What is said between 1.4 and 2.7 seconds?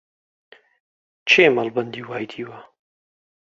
مەڵبەندی وای دیوە؟